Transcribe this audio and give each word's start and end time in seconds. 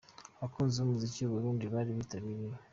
Abakunzi 0.39 0.75
b'umuziki 0.79 1.19
w'u 1.23 1.33
Burundi 1.33 1.65
bari 1.73 1.91
bitabiriye. 1.99 2.55